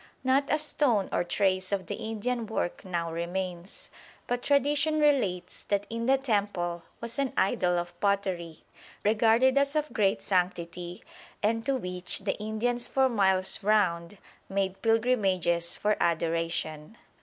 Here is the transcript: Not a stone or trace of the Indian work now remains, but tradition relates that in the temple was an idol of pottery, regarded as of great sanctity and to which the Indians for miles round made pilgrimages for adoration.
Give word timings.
Not 0.23 0.51
a 0.51 0.57
stone 0.57 1.09
or 1.11 1.23
trace 1.23 1.71
of 1.71 1.85
the 1.85 1.93
Indian 1.93 2.47
work 2.47 2.83
now 2.83 3.11
remains, 3.11 3.91
but 4.25 4.41
tradition 4.41 4.99
relates 4.99 5.61
that 5.65 5.85
in 5.91 6.07
the 6.07 6.17
temple 6.17 6.81
was 6.99 7.19
an 7.19 7.33
idol 7.37 7.77
of 7.77 7.93
pottery, 7.99 8.63
regarded 9.03 9.59
as 9.59 9.75
of 9.75 9.93
great 9.93 10.23
sanctity 10.23 11.03
and 11.43 11.63
to 11.67 11.75
which 11.75 12.23
the 12.23 12.33
Indians 12.39 12.87
for 12.87 13.09
miles 13.09 13.61
round 13.63 14.17
made 14.49 14.81
pilgrimages 14.81 15.75
for 15.77 15.95
adoration. 15.99 16.97